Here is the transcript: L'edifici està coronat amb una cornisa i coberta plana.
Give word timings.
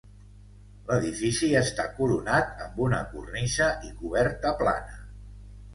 L'edifici 0.87 1.49
està 1.59 1.85
coronat 1.99 2.65
amb 2.69 2.83
una 2.87 3.03
cornisa 3.13 3.71
i 3.91 3.95
coberta 4.03 4.59
plana. 4.65 5.01